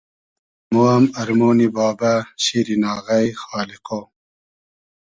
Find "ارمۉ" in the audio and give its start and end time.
0.71-0.83